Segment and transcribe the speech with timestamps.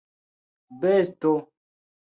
[0.81, 1.35] besto